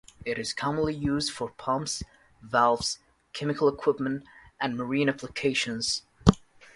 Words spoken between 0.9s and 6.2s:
used for pumps, valves, chemical equipment, and marine applications.